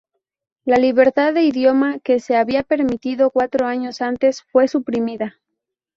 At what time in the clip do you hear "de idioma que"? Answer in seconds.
1.31-2.19